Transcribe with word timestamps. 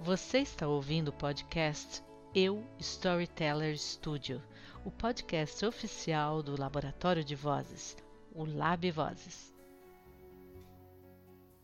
Você 0.00 0.38
está 0.38 0.68
ouvindo 0.68 1.08
o 1.08 1.12
podcast 1.12 2.02
Eu 2.32 2.62
Storyteller 2.78 3.76
Studio, 3.76 4.40
o 4.84 4.92
podcast 4.92 5.66
oficial 5.66 6.40
do 6.40 6.58
Laboratório 6.58 7.24
de 7.24 7.34
Vozes, 7.34 7.96
o 8.32 8.44
Lab 8.44 8.88
Vozes. 8.92 9.52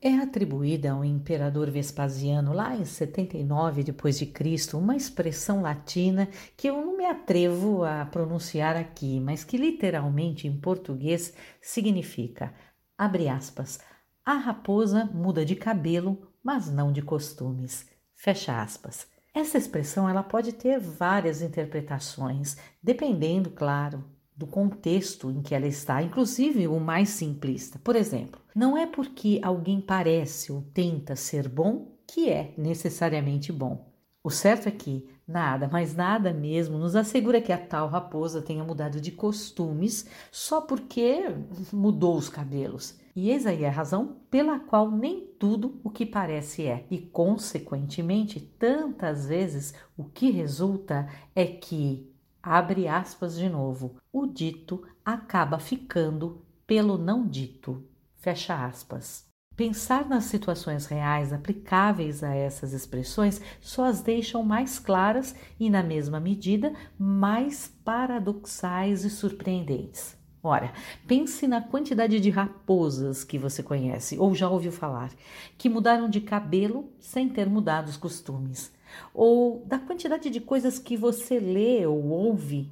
É 0.00 0.14
atribuída 0.14 0.92
ao 0.92 1.04
imperador 1.04 1.70
Vespasiano 1.70 2.52
lá 2.52 2.76
em 2.76 2.84
79 2.84 3.82
depois 3.82 4.18
de 4.18 4.26
Cristo 4.26 4.78
uma 4.78 4.94
expressão 4.94 5.62
latina 5.62 6.28
que 6.54 6.68
eu 6.68 6.74
não 6.84 6.98
me 6.98 7.06
atrevo 7.06 7.82
a 7.82 8.04
pronunciar 8.04 8.76
aqui, 8.76 9.18
mas 9.18 9.42
que 9.42 9.56
literalmente 9.56 10.46
em 10.46 10.60
português 10.60 11.34
significa 11.62 12.54
abre 12.96 13.28
aspas, 13.28 13.80
a 14.24 14.34
raposa 14.34 15.06
muda 15.06 15.44
de 15.44 15.56
cabelo, 15.56 16.30
mas 16.42 16.70
não 16.70 16.92
de 16.92 17.00
costumes. 17.00 17.86
Fecha 18.20 18.60
aspas. 18.60 19.06
Essa 19.32 19.56
expressão 19.56 20.08
ela 20.08 20.24
pode 20.24 20.52
ter 20.52 20.80
várias 20.80 21.40
interpretações, 21.40 22.56
dependendo, 22.82 23.48
claro, 23.48 24.04
do 24.36 24.44
contexto 24.44 25.30
em 25.30 25.40
que 25.40 25.54
ela 25.54 25.68
está, 25.68 26.02
inclusive 26.02 26.66
o 26.66 26.80
mais 26.80 27.10
simplista. 27.10 27.78
Por 27.78 27.94
exemplo, 27.94 28.40
não 28.52 28.76
é 28.76 28.86
porque 28.86 29.38
alguém 29.40 29.80
parece 29.80 30.50
ou 30.50 30.62
tenta 30.62 31.14
ser 31.14 31.48
bom 31.48 31.96
que 32.08 32.28
é 32.28 32.54
necessariamente 32.58 33.52
bom. 33.52 33.88
O 34.24 34.30
certo 34.30 34.68
é 34.68 34.72
que 34.72 35.08
nada, 35.28 35.68
mas 35.70 35.94
nada 35.94 36.32
mesmo, 36.32 36.78
nos 36.78 36.96
assegura 36.96 37.42
que 37.42 37.52
a 37.52 37.58
tal 37.58 37.88
raposa 37.88 38.40
tenha 38.40 38.64
mudado 38.64 38.98
de 39.00 39.12
costumes 39.12 40.08
só 40.32 40.62
porque 40.62 41.24
mudou 41.70 42.16
os 42.16 42.30
cabelos. 42.30 42.98
E 43.14 43.30
eis 43.30 43.46
aí 43.46 43.66
a 43.66 43.70
razão 43.70 44.16
pela 44.30 44.58
qual 44.58 44.90
nem 44.90 45.26
tudo 45.38 45.78
o 45.84 45.90
que 45.90 46.06
parece 46.06 46.66
é. 46.66 46.86
E, 46.90 46.98
consequentemente, 46.98 48.40
tantas 48.40 49.26
vezes 49.26 49.74
o 49.96 50.04
que 50.04 50.30
resulta 50.30 51.08
é 51.34 51.44
que, 51.44 52.10
abre 52.42 52.88
aspas 52.88 53.36
de 53.36 53.48
novo, 53.48 53.96
o 54.12 54.26
dito 54.26 54.86
acaba 55.04 55.58
ficando 55.58 56.42
pelo 56.66 56.96
não 56.96 57.26
dito. 57.26 57.84
Fecha 58.16 58.64
aspas. 58.64 59.27
Pensar 59.58 60.08
nas 60.08 60.26
situações 60.26 60.86
reais 60.86 61.32
aplicáveis 61.32 62.22
a 62.22 62.32
essas 62.32 62.72
expressões 62.72 63.40
só 63.60 63.86
as 63.86 64.00
deixam 64.00 64.44
mais 64.44 64.78
claras 64.78 65.34
e, 65.58 65.68
na 65.68 65.82
mesma 65.82 66.20
medida, 66.20 66.72
mais 66.96 67.66
paradoxais 67.84 69.02
e 69.02 69.10
surpreendentes. 69.10 70.16
Ora, 70.44 70.72
pense 71.08 71.48
na 71.48 71.60
quantidade 71.60 72.20
de 72.20 72.30
raposas 72.30 73.24
que 73.24 73.36
você 73.36 73.60
conhece 73.60 74.16
ou 74.16 74.32
já 74.32 74.48
ouviu 74.48 74.70
falar, 74.70 75.10
que 75.58 75.68
mudaram 75.68 76.08
de 76.08 76.20
cabelo 76.20 76.92
sem 77.00 77.28
ter 77.28 77.50
mudado 77.50 77.88
os 77.88 77.96
costumes, 77.96 78.72
ou 79.12 79.64
da 79.66 79.80
quantidade 79.80 80.30
de 80.30 80.40
coisas 80.40 80.78
que 80.78 80.96
você 80.96 81.40
lê 81.40 81.84
ou 81.84 82.10
ouve, 82.10 82.70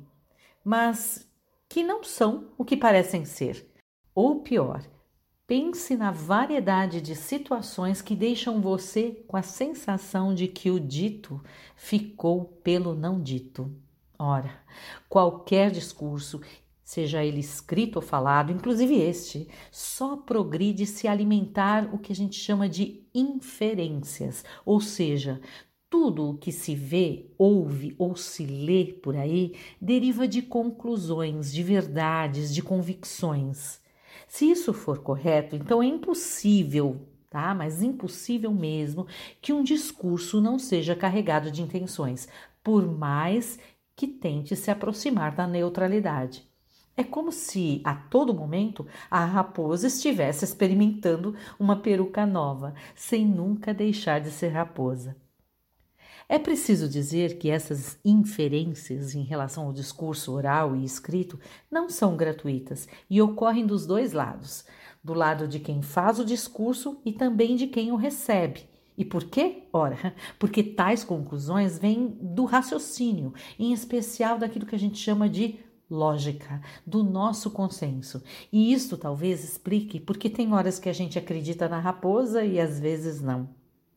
mas 0.65 1.29
que 1.69 1.83
não 1.83 2.05
são 2.05 2.45
o 2.57 2.65
que 2.65 2.77
parecem 2.77 3.25
ser. 3.25 3.69
Ou 4.15 4.39
pior, 4.39 4.85
pense 5.47 5.97
na 5.97 6.11
variedade 6.11 7.01
de 7.01 7.15
situações 7.15 8.03
que 8.03 8.17
deixam 8.17 8.61
você 8.61 9.25
com 9.29 9.37
a 9.37 9.43
sensação 9.43 10.35
de 10.35 10.49
que 10.49 10.71
o 10.71 10.81
dito 10.81 11.41
ficou 11.77 12.45
pelo 12.65 12.95
não 12.95 13.21
dito. 13.21 13.71
Ora, 14.19 14.51
qualquer 15.09 15.71
discurso 15.71 16.41
seja 16.83 17.25
ele 17.25 17.41
escrito 17.41 17.97
ou 17.97 18.03
falado, 18.03 18.53
inclusive 18.53 18.95
este, 18.95 19.49
só 19.71 20.17
progride 20.17 20.87
se 20.87 21.07
alimentar 21.09 21.93
o 21.93 21.99
que 21.99 22.13
a 22.13 22.15
gente 22.15 22.39
chama 22.39 22.69
de 22.69 23.05
inferências, 23.15 24.45
ou 24.65 24.81
seja, 24.81 25.41
tudo 25.91 26.31
o 26.31 26.39
que 26.39 26.53
se 26.53 26.75
vê, 26.75 27.31
ouve 27.39 27.95
ou 27.99 28.17
se 28.17 28.45
lê 28.45 28.85
por 28.87 29.17
aí 29.17 29.55
deriva 29.81 30.27
de 30.27 30.43
conclusões, 30.43 31.53
de 31.53 31.63
verdades, 31.63 32.55
de 32.55 32.63
convicções. 32.63 33.81
Se 34.27 34.51
isso 34.51 34.73
for 34.73 34.99
correto, 34.99 35.57
então 35.57 35.83
é 35.83 35.87
impossível, 35.87 37.01
tá? 37.31 37.55
Mas 37.55 37.83
impossível 37.83 38.53
mesmo 38.53 39.07
que 39.41 39.53
um 39.53 39.63
discurso 39.63 40.41
não 40.41 40.59
seja 40.59 40.97
carregado 40.97 41.51
de 41.51 41.63
intenções, 41.63 42.29
por 42.63 42.87
mais 42.87 43.59
que 43.95 44.07
tente 44.07 44.55
se 44.57 44.71
aproximar 44.71 45.35
da 45.35 45.47
neutralidade. 45.47 46.47
É 46.97 47.05
como 47.05 47.31
se 47.31 47.81
a 47.85 47.95
todo 47.95 48.33
momento 48.33 48.87
a 49.11 49.25
raposa 49.25 49.87
estivesse 49.87 50.45
experimentando 50.45 51.35
uma 51.59 51.77
peruca 51.77 52.25
nova, 52.25 52.75
sem 52.95 53.27
nunca 53.27 53.75
deixar 53.75 54.21
de 54.21 54.31
ser 54.31 54.49
raposa. 54.49 55.15
É 56.29 56.41
preciso 56.41 56.89
dizer 56.89 57.39
que 57.39 57.49
essas 57.49 58.01
inferências 58.05 59.15
em 59.15 59.23
relação 59.23 59.67
ao 59.67 59.73
discurso 59.73 60.33
oral 60.33 60.75
e 60.75 60.85
escrito 60.85 61.39
não 61.71 61.89
são 61.89 62.17
gratuitas 62.17 62.89
e 63.09 63.23
ocorrem 63.23 63.65
dos 63.65 63.87
dois 63.87 64.13
lados, 64.13 64.65
do 65.05 65.15
lado 65.15 65.47
de 65.47 65.61
quem 65.61 65.83
faz 65.83 66.19
o 66.19 66.25
discurso 66.25 67.01
e 67.05 67.13
também 67.13 67.55
de 67.55 67.69
quem 67.69 67.93
o 67.93 67.97
recebe. 67.97 68.69
E 68.99 69.05
por 69.05 69.23
quê? 69.25 69.69
Ora, 69.73 70.15
porque 70.37 70.65
tais 70.65 71.05
conclusões 71.05 71.79
vêm 71.79 72.19
do 72.21 72.45
raciocínio, 72.45 73.33
em 73.57 73.73
especial 73.73 74.37
daquilo 74.37 74.67
que 74.67 74.75
a 74.75 74.79
gente 74.79 74.99
chama 74.99 75.29
de 75.29 75.61
lógica, 75.89 76.61
do 76.85 77.05
nosso 77.05 77.53
consenso. 77.53 78.21
E 78.53 78.73
isto 78.73 78.97
talvez 78.97 79.45
explique 79.45 80.01
porque 80.01 80.29
tem 80.29 80.53
horas 80.53 80.81
que 80.81 80.89
a 80.89 80.93
gente 80.93 81.21
acredita 81.21 81.69
na 81.69 81.79
raposa 81.79 82.45
e 82.45 82.59
às 82.59 82.81
vezes 82.81 83.21
não. 83.21 83.49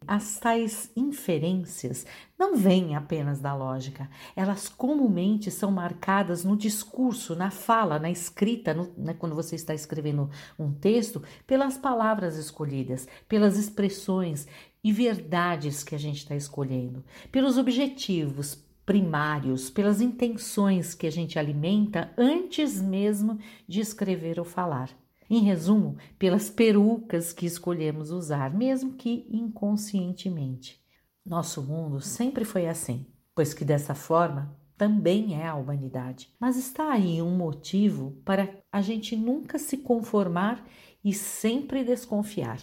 As 0.07 0.39
tais 0.39 0.91
inferências 0.95 2.05
não 2.37 2.55
vêm 2.55 2.95
apenas 2.95 3.39
da 3.39 3.53
lógica, 3.53 4.09
elas 4.35 4.67
comumente 4.67 5.51
são 5.51 5.71
marcadas 5.71 6.43
no 6.43 6.55
discurso, 6.55 7.35
na 7.35 7.51
fala, 7.51 7.99
na 7.99 8.09
escrita, 8.09 8.73
no, 8.73 8.91
né, 8.97 9.13
quando 9.13 9.35
você 9.35 9.55
está 9.55 9.73
escrevendo 9.73 10.29
um 10.57 10.71
texto, 10.71 11.21
pelas 11.45 11.77
palavras 11.77 12.37
escolhidas, 12.37 13.07
pelas 13.27 13.57
expressões 13.57 14.47
e 14.83 14.91
verdades 14.91 15.83
que 15.83 15.93
a 15.93 15.99
gente 15.99 16.19
está 16.19 16.35
escolhendo, 16.35 17.03
pelos 17.31 17.57
objetivos, 17.57 18.55
primários, 18.85 19.69
pelas 19.69 20.01
intenções 20.01 20.95
que 20.95 21.05
a 21.05 21.11
gente 21.11 21.37
alimenta 21.37 22.11
antes 22.17 22.81
mesmo 22.81 23.37
de 23.67 23.81
escrever 23.81 24.39
ou 24.39 24.45
falar. 24.45 24.89
Em 25.29 25.43
resumo, 25.43 25.95
pelas 26.17 26.49
perucas 26.49 27.31
que 27.31 27.45
escolhemos 27.45 28.09
usar, 28.09 28.51
mesmo 28.51 28.93
que 28.93 29.27
inconscientemente. 29.29 30.81
Nosso 31.23 31.61
mundo 31.61 32.01
sempre 32.01 32.43
foi 32.43 32.67
assim, 32.67 33.05
pois 33.35 33.53
que 33.53 33.63
dessa 33.63 33.93
forma 33.93 34.57
também 34.75 35.39
é 35.39 35.45
a 35.45 35.53
humanidade. 35.53 36.33
Mas 36.39 36.57
está 36.57 36.91
aí 36.91 37.21
um 37.21 37.35
motivo 37.35 38.17
para 38.25 38.49
a 38.71 38.81
gente 38.81 39.15
nunca 39.15 39.59
se 39.59 39.77
conformar 39.77 40.65
e 41.03 41.13
sempre 41.13 41.83
desconfiar. 41.83 42.59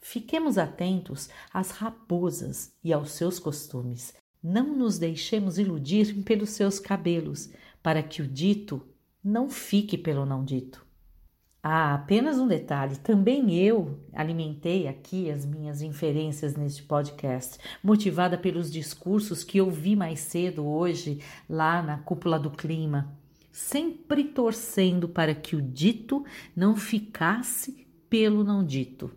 Fiquemos 0.00 0.58
atentos 0.58 1.30
às 1.52 1.70
raposas 1.70 2.72
e 2.84 2.92
aos 2.92 3.10
seus 3.12 3.38
costumes. 3.38 4.14
Não 4.42 4.76
nos 4.76 4.98
deixemos 4.98 5.58
iludir 5.58 6.22
pelos 6.22 6.50
seus 6.50 6.78
cabelos, 6.78 7.50
para 7.82 8.02
que 8.02 8.20
o 8.20 8.28
dito 8.28 8.86
não 9.22 9.48
fique 9.48 9.96
pelo 9.96 10.26
não 10.26 10.44
dito. 10.44 10.84
Ah, 11.66 11.94
apenas 11.94 12.38
um 12.38 12.46
detalhe: 12.46 12.98
também 12.98 13.58
eu 13.58 13.98
alimentei 14.12 14.86
aqui 14.86 15.30
as 15.30 15.46
minhas 15.46 15.80
inferências 15.80 16.54
neste 16.54 16.82
podcast, 16.82 17.58
motivada 17.82 18.36
pelos 18.36 18.70
discursos 18.70 19.42
que 19.42 19.56
eu 19.56 19.70
vi 19.70 19.96
mais 19.96 20.20
cedo 20.20 20.66
hoje 20.66 21.22
lá 21.48 21.82
na 21.82 21.96
cúpula 21.96 22.38
do 22.38 22.50
clima, 22.50 23.16
sempre 23.50 24.24
torcendo 24.24 25.08
para 25.08 25.34
que 25.34 25.56
o 25.56 25.62
dito 25.62 26.22
não 26.54 26.76
ficasse 26.76 27.88
pelo 28.10 28.44
não 28.44 28.62
dito 28.62 29.10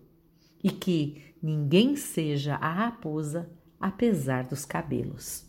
e 0.64 0.72
que 0.72 1.36
ninguém 1.44 1.98
seja 1.98 2.56
a 2.56 2.72
raposa 2.72 3.52
apesar 3.78 4.46
dos 4.46 4.64
cabelos. 4.64 5.46